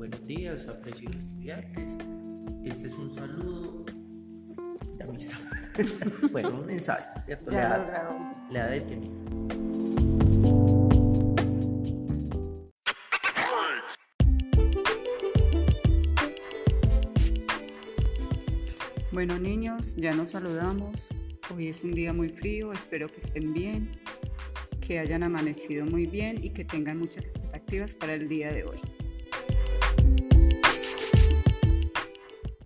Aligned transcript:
Buenos 0.00 0.26
días, 0.26 0.66
de 0.66 0.90
Estudiantes. 0.92 1.98
Este 2.64 2.86
es 2.86 2.94
un 2.94 3.14
saludo 3.14 3.84
de 4.96 5.04
amistad. 5.04 5.36
bueno, 6.32 6.62
un 6.62 6.70
ensayo, 6.70 7.04
¿cierto? 7.22 7.50
Ya 7.50 7.68
le, 7.68 7.84
lo 7.84 7.86
grabó. 7.86 8.70
detenido. 8.70 9.12
Bueno 19.12 19.38
niños, 19.38 19.96
ya 19.96 20.14
nos 20.14 20.30
saludamos. 20.30 21.08
Hoy 21.54 21.68
es 21.68 21.84
un 21.84 21.92
día 21.92 22.14
muy 22.14 22.30
frío, 22.30 22.72
espero 22.72 23.06
que 23.08 23.18
estén 23.18 23.52
bien, 23.52 24.00
que 24.80 24.98
hayan 24.98 25.22
amanecido 25.24 25.84
muy 25.84 26.06
bien 26.06 26.42
y 26.42 26.54
que 26.54 26.64
tengan 26.64 26.98
muchas 26.98 27.26
expectativas 27.26 27.94
para 27.94 28.14
el 28.14 28.30
día 28.30 28.50
de 28.50 28.64
hoy. 28.64 28.80